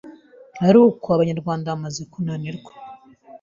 [0.67, 2.71] aruko Abanyarwanda bamaze kunanirwa.